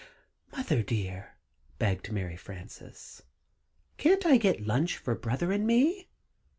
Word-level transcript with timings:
"Mother, 0.51 0.81
dear," 0.81 1.35
begged 1.77 2.11
Mary 2.11 2.35
Frances, 2.35 3.21
"can't 3.97 4.25
I 4.25 4.37
get 4.37 4.65
lunch 4.65 4.97
for 4.97 5.13
Brother 5.13 5.51
and 5.51 5.67
me? 5.67 6.09